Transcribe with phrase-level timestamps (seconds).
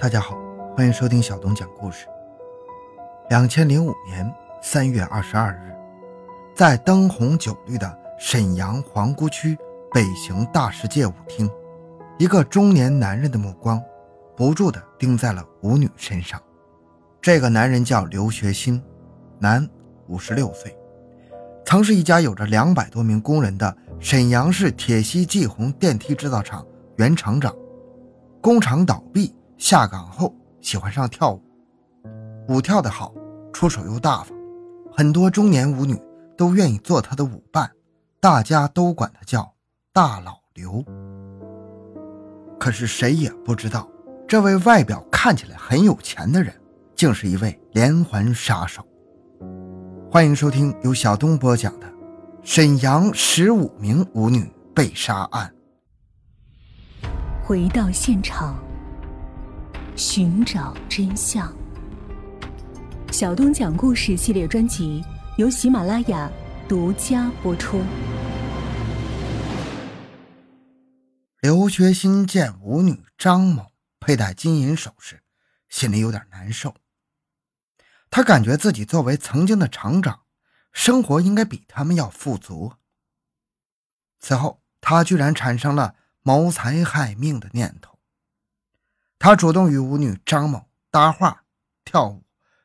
[0.00, 0.38] 大家好，
[0.76, 2.06] 欢迎收听小东讲故事。
[3.30, 4.32] 两千零五年
[4.62, 5.74] 三月二十二日，
[6.54, 9.58] 在灯红酒绿的沈阳皇姑区
[9.92, 11.50] 北行大世界舞厅，
[12.16, 13.82] 一个中年男人的目光
[14.36, 16.40] 不住地盯在了舞女身上。
[17.20, 18.80] 这个男人叫刘学新，
[19.40, 19.68] 男，
[20.06, 20.78] 五十六岁，
[21.66, 26.64] 曾是一家有着两百多名工人的沈阳市铁西济宏电梯制造厂
[26.98, 27.52] 原厂长。
[28.40, 29.34] 工厂倒闭。
[29.58, 31.42] 下岗后喜欢上跳舞，
[32.48, 33.12] 舞跳得好，
[33.52, 34.32] 出手又大方，
[34.92, 36.00] 很多中年舞女
[36.36, 37.68] 都愿意做他的舞伴，
[38.20, 39.52] 大家都管他叫
[39.92, 40.84] 大老刘。
[42.56, 43.88] 可是谁也不知道，
[44.28, 46.54] 这位外表看起来很有钱的人，
[46.94, 48.86] 竟是一位连环杀手。
[50.08, 51.86] 欢迎收听由小东播讲的
[52.44, 55.52] 《沈阳十五名舞女被杀案》。
[57.44, 58.67] 回到现场。
[59.98, 61.52] 寻找真相。
[63.10, 65.04] 小东讲故事系列专辑
[65.38, 66.30] 由喜马拉雅
[66.68, 67.82] 独家播出。
[71.40, 75.20] 刘学新见舞女张某佩戴金银首饰，
[75.68, 76.76] 心里有点难受。
[78.08, 80.20] 他感觉自己作为曾经的厂长，
[80.72, 82.74] 生活应该比他们要富足。
[84.20, 87.97] 此后，他居然产生了谋财害命的念头。
[89.18, 91.44] 他主动与舞女张某搭话、
[91.84, 92.22] 跳舞，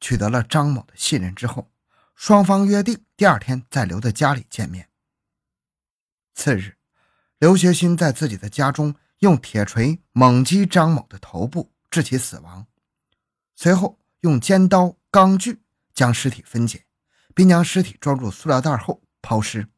[0.00, 1.70] 取得了张某的信任之后，
[2.14, 4.88] 双方约定第二天在刘的家里见面。
[6.34, 6.76] 次日，
[7.38, 12.66] 刘学新在自己的家中用铁锤猛击张某的头部，致其死亡，
[13.56, 15.60] 随后用尖刀、钢锯
[15.92, 16.84] 将尸体分解，
[17.34, 19.68] 并将尸体装入塑料袋后抛尸。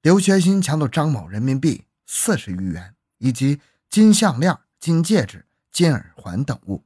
[0.00, 3.60] 刘学新抢走张某人民币四十余元以及
[3.90, 5.44] 金项链、金戒指。
[5.78, 6.84] 金耳环等物，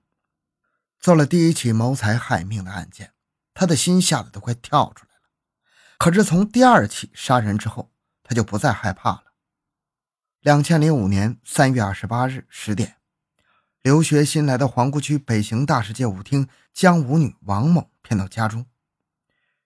[1.00, 3.14] 做了第一起谋财害命的案件，
[3.54, 5.30] 他的心吓得都快跳出来了。
[5.96, 7.90] 可是从第二起杀人之后，
[8.22, 9.32] 他就不再害怕了。
[10.40, 12.96] 两千零五年三月二十八日十点，
[13.80, 18.66] 刘学新来到皇姑区北行大世界舞厅，将舞女王某骗到家中，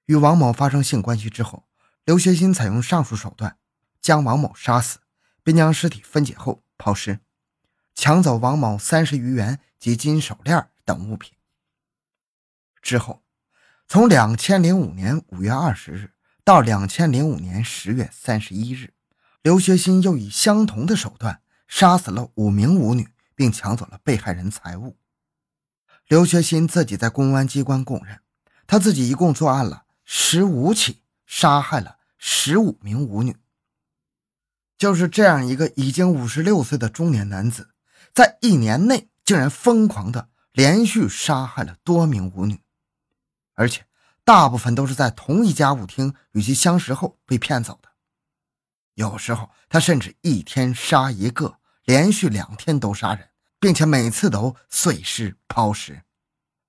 [0.05, 1.67] 与王某发生性关系之后，
[2.05, 3.59] 刘学新采用上述手段
[4.01, 5.01] 将王某杀死，
[5.43, 7.19] 并将尸体分解后抛尸。
[7.97, 11.33] 抢走王某三十余元及金手链等物品
[12.83, 13.25] 之后，
[13.89, 16.12] 从两千零五年五月二十日
[16.45, 18.93] 到两千零五年十月三十一日，
[19.43, 24.99] 刘学新又以相同的手段杀死了五名舞女，并抢走了被害人财物。
[26.07, 28.21] 刘学新自己在公安机关供认，
[28.67, 33.37] 他自己一共作案了十五起，杀害了十五名舞女。
[34.78, 37.71] 就是这样一个已经五十六岁的中年男子。
[38.16, 42.62] 在一年内，竟然疯狂的连续杀害了多名舞女，
[43.53, 43.84] 而且
[44.25, 47.91] 大部分都是在同一家舞厅与其相识后被骗走的。
[48.94, 53.28] 有时候，他甚至一天杀一个，连续两天都杀人，
[53.60, 56.00] 并且每次都碎尸抛尸。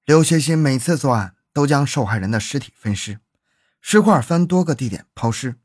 [0.04, 3.22] 刘学新每次作案都将受害人的尸体分尸，
[3.80, 5.56] 尸块分多个地点抛尸，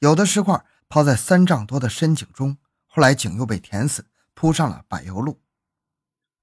[0.00, 4.04] 有的尸块抛在三丈多的深井中，后来井又被填死。
[4.36, 5.40] 铺上了柏油路。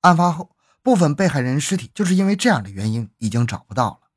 [0.01, 4.09] 案发后，部分被害人尸体就是因为这样的原因已经找不到了。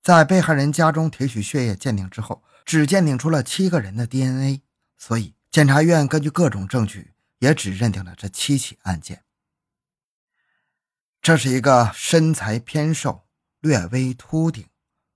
[0.00, 4.62] 在被害人家中提取血液鉴定之后，只鉴定出了七个人的 DNA，
[4.96, 9.24] 所以检察院根据各种证据，也只认定了这七起案件。
[11.20, 13.26] 这是一个身材偏瘦、
[13.60, 14.66] 略微秃顶、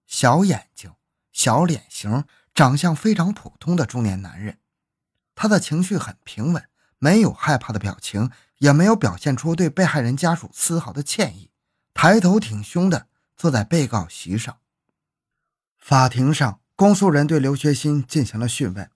[0.07, 0.93] 小眼睛、
[1.33, 4.59] 小脸型、长相非常普通的中年男人，
[5.37, 6.69] 他的情绪很平稳。
[6.99, 11.51] 没有害怕的表情，也没有表现出对被害人家属丝毫的歉意，
[11.93, 14.59] 抬头挺胸的坐在被告席上。
[15.79, 18.91] 法庭上，公诉人对刘学新进行了讯问，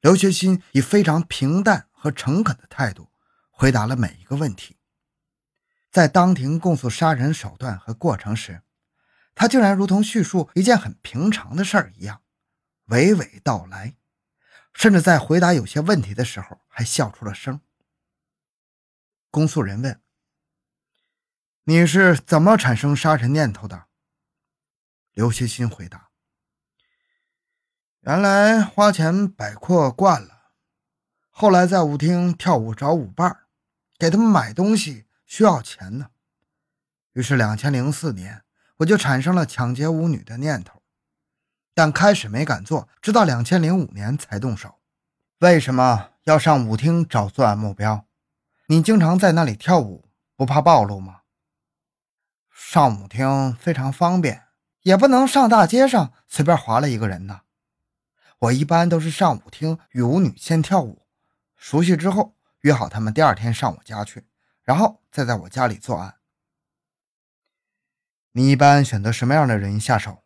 [0.00, 3.10] 刘学新以非常平淡和诚恳的态度
[3.50, 4.76] 回答了每一个问题。
[5.90, 8.62] 在当庭供述杀人手段和过程时，
[9.34, 12.22] 他竟然如同叙述一件很平常的事儿一样，
[12.88, 13.96] 娓娓道来。
[14.72, 17.62] 甚至在回答有些问题的时候，还笑出了声。
[19.30, 20.02] 公诉人问
[21.64, 23.86] ：“你是怎么产生杀人念头的？”
[25.14, 26.10] 刘学新回答
[28.04, 30.52] ：“原来花钱摆阔惯了，
[31.30, 33.46] 后来在舞厅跳舞找舞伴，
[33.96, 36.10] 给他们买东西需要钱呢。
[37.14, 38.44] 于是两千零四年，
[38.76, 40.82] 我就产生了抢劫舞女的念头。”
[41.72, 44.78] 但开始没敢做，直到两千零五年才动手。
[45.38, 48.04] 为什么要上舞厅找作案目标？
[48.66, 51.20] 你经常在那里跳舞，不怕暴露吗？
[52.50, 54.48] 上舞厅非常方便，
[54.80, 57.42] 也不能上大街上随便划了一个人呢。
[58.40, 61.06] 我一般都是上舞厅与舞女先跳舞，
[61.54, 64.26] 熟悉之后约好他们第二天上我家去，
[64.64, 66.16] 然后再在我家里作案。
[68.32, 70.24] 你一般选择什么样的人下手？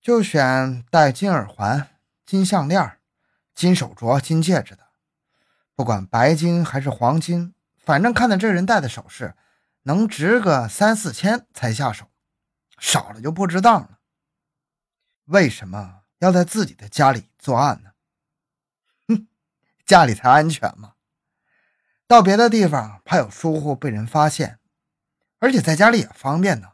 [0.00, 3.00] 就选戴金耳环、金项链、
[3.54, 4.88] 金手镯、金戒指的，
[5.74, 9.34] 不管白金还是黄金，反正看到这人戴的首饰
[9.82, 12.06] 能值个三四千才下手，
[12.78, 13.98] 少了就不值当了。
[15.26, 16.02] 为什么？
[16.18, 17.90] 要在自己的家里作案呢？
[19.08, 19.26] 哼，
[19.84, 20.94] 家里才安全嘛。
[22.06, 24.58] 到别的地方怕有疏忽被人发现，
[25.38, 26.72] 而且在家里也方便呢。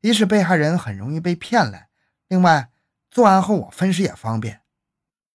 [0.00, 1.88] 一是被害人很容易被骗来，
[2.26, 2.70] 另外
[3.10, 4.59] 作案后我分尸也方便。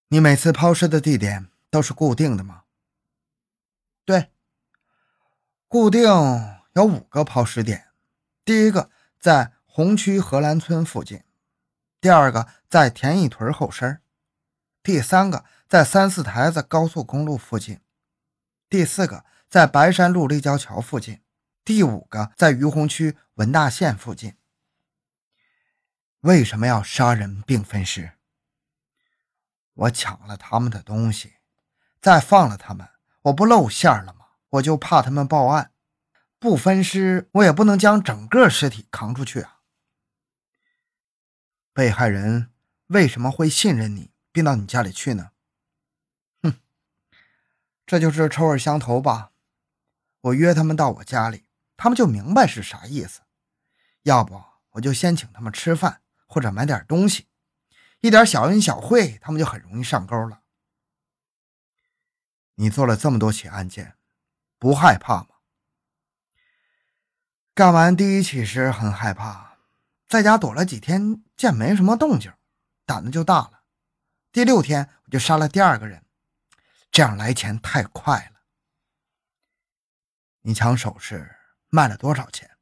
[0.10, 2.64] 你每次抛尸的地点都是固定的吗？
[4.06, 4.32] 对，
[5.68, 6.04] 固定
[6.74, 7.88] 有五个抛尸点。
[8.44, 11.24] 第一个在红区荷兰村附近。
[12.00, 14.00] 第二个在田义屯后身
[14.84, 17.80] 第三个在三四台子高速公路附近，
[18.70, 21.22] 第四个在白山路立交桥附近，
[21.64, 24.36] 第五个在于洪区文大县附近。
[26.20, 28.12] 为什么要杀人并分尸？
[29.76, 31.36] 我抢了他们的东西，
[32.02, 32.90] 再放了他们，
[33.24, 34.26] 我不露馅了吗？
[34.52, 35.72] 我就怕他们报案，
[36.40, 39.60] 不分尸，我也不能将整个尸体扛出去啊。
[41.74, 42.52] 被害人
[42.88, 45.32] 为什么会信任你，并到你家里去呢？
[46.42, 46.54] 哼，
[47.86, 49.32] 这就是臭味相投吧。
[50.22, 53.22] 我约他们到我家里，他们就明白是啥意思。
[54.04, 57.28] 要不我就先请他们吃饭，或者买点东西，
[58.06, 60.44] 一点小恩小惠，他们就很容易上钩了。
[62.54, 63.98] 你做了这么多起案件，
[64.60, 65.30] 不害怕吗？
[67.56, 69.58] 干完第一起时很害怕。
[70.08, 72.32] 在家躲了几天，见没什么动静，
[72.86, 73.64] 胆子就大了。
[74.32, 76.06] 第六天我就杀了第二个人，
[76.92, 78.42] 这样来钱太快了。
[80.42, 81.36] 你抢首饰
[81.70, 82.56] 卖了多少钱？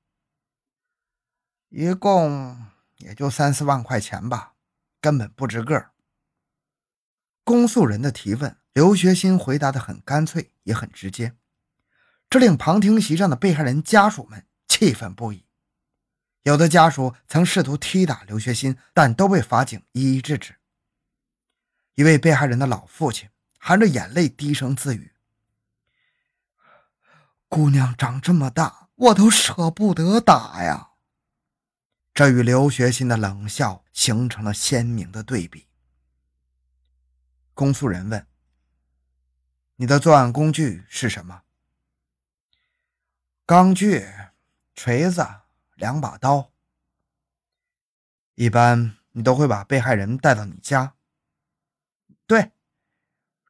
[1.67, 4.52] 一共也就三四万块钱吧，
[5.03, 5.89] 根本不值个。
[7.43, 11.35] 公诉人的提问，刘学新回答的很干脆，也很直接，
[12.29, 15.45] 这令旁听席上的被害人家属们气愤不已。
[16.43, 20.55] 有的家属曾试图踢打刘学新，但都被法警一一制止。
[21.95, 23.29] 一位被害人的老父亲
[23.59, 25.11] 含着眼泪低声自语
[27.49, 30.91] ：“姑娘长这么大，我都舍不得打呀。”
[32.13, 35.67] 这与刘学新的冷笑形成了鲜明的对比。
[37.53, 38.27] 公诉人问
[39.77, 41.43] ：“你的作案工具是什么？”
[43.45, 44.07] 钢锯、
[44.73, 45.25] 锤子。
[45.75, 46.51] 两把刀，
[48.35, 50.93] 一般你都会把被害人带到你家。
[52.27, 52.51] 对，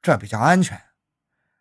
[0.01, 0.81] 这比较安全，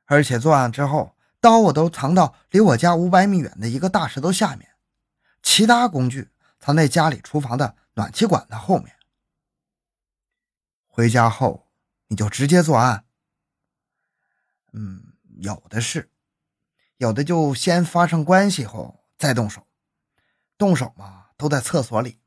[0.04, 4.76] 而且作案之后，刀我都藏到离我家五百米远的一个大石头下面，
[5.42, 6.30] 其他工具
[6.62, 8.96] 藏在家里厨房的暖气管的后面。
[10.86, 11.68] 回家后
[12.06, 13.04] 你就直接作案？
[14.72, 16.12] 嗯，有的是，
[16.98, 19.66] 有的就先发生关系后再动手。
[20.56, 22.20] 动手嘛，都在厕所里。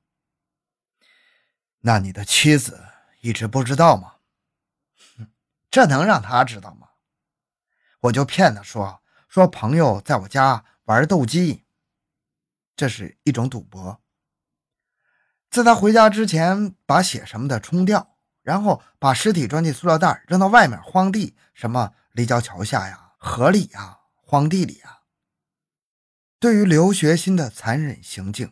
[1.80, 2.84] 那你的妻子
[3.22, 4.18] 一直不知道吗？
[5.72, 6.90] 这能让他知道吗？
[8.02, 11.64] 我就骗他说说朋友在我家玩斗鸡，
[12.76, 14.02] 这是一种赌博。
[15.56, 25.00] 在他回家之前，把血什么的冲掉，然后把尸体装进塑料袋扔到外面荒地，什么立交桥下呀、河里呀、荒地里呀。
[26.40, 28.52] 对于刘学新的残忍行径，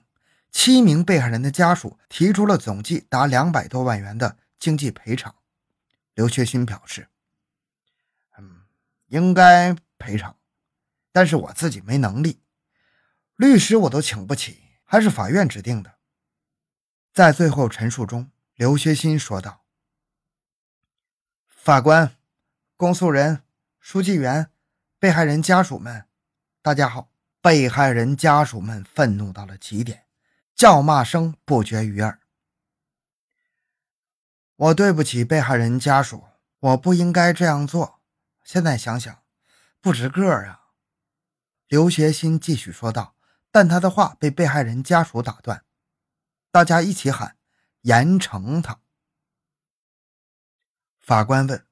[0.49, 5.35] 七名被害人的家属提出了总计达两百多万元的经济赔偿。
[6.13, 7.09] 刘学新表示
[8.39, 8.61] ：“嗯，
[9.07, 10.37] 应该赔偿，
[11.11, 12.39] 但是我自己没能力，
[13.35, 15.91] 律师我都请不起，还是法院指定的。”
[17.13, 19.63] 在最后陈述中，刘学新说道
[21.47, 22.15] ：“法官、
[22.75, 23.43] 公诉人、
[23.79, 24.49] 书记员、
[24.97, 26.07] 被害人家属们，
[26.61, 30.05] 大家好。”被害人家属们愤怒到了极点，
[30.55, 32.21] 叫骂声不绝于耳。
[34.55, 36.23] 我对不起被害人家属，
[36.59, 37.99] 我不应该这样做。
[38.45, 39.23] 现在想想，
[39.81, 40.69] 不值个儿啊！
[41.67, 43.17] 刘学新继续说道，
[43.51, 45.65] 但他的话被被害人家属打断。
[46.53, 47.35] 大家一起喊
[47.81, 48.79] ：“严惩他！”
[51.01, 51.65] 法官问：“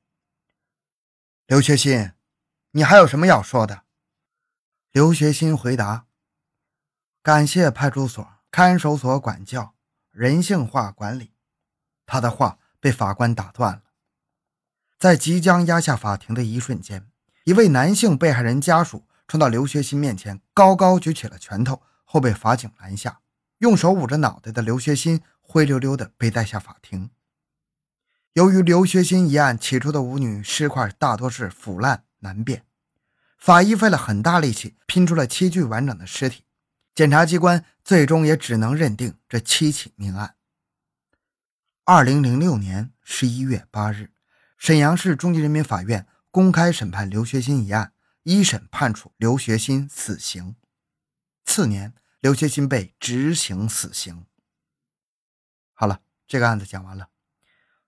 [1.46, 2.14] 刘学新，
[2.72, 3.84] 你还有什么要说的？”
[4.92, 6.08] 刘学新回答
[7.22, 9.76] ：“感谢派出所、看守所管教，
[10.10, 11.36] 人性化管理。”
[12.08, 13.84] 他的话被法官打断了。
[14.98, 17.08] 在即将押下法庭的一瞬间，
[17.44, 23.22] 一位男性被害人家属冲到刘学新面前，高高举起了拳头，后被法警拦下。
[23.62, 27.12] 用手捂着脑袋的刘学新灰溜溜地被带下法庭。
[28.34, 32.66] 由于刘学新一案起初的舞女尸块大多是腐烂难辨。
[33.38, 36.44] 法医费了很大力气拼出了七具完整的尸体，
[36.96, 40.36] 检察机关最终也只能认定这七起命案。
[41.84, 44.10] 二零零六年十一月八日，
[44.58, 50.56] 沈阳市中级人民法院公开审判刘学新一案，一审判处刘学新死刑。
[51.44, 54.26] 次年，刘学新被执行死刑。
[55.74, 57.10] 好了，这个案子讲完了。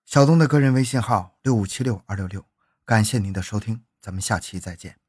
[0.04, 2.44] 小东的个人微信号六五七六二六六，
[2.84, 5.03] 感谢您的收听，咱们下期再见。